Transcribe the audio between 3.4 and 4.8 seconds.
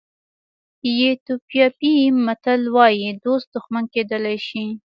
دښمن کېدلی شي.